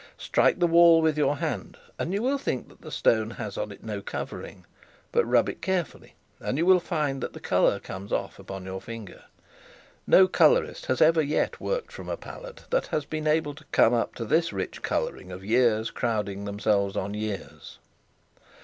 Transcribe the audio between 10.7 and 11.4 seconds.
that ever